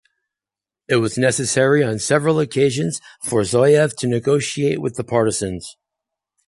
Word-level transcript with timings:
It 0.87 0.95
was 0.95 1.15
necessary 1.19 1.83
on 1.83 1.99
several 1.99 2.39
occasions 2.39 2.99
for 3.23 3.41
Zuyev 3.43 3.95
to 3.97 4.07
negotiate 4.07 4.81
with 4.81 4.95
the 4.95 5.03
partisans. 5.03 5.77